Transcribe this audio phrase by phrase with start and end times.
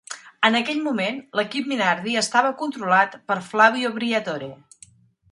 [0.47, 4.49] En aquell moment, l'equip Minardi estava controlat per Flavio Briatore.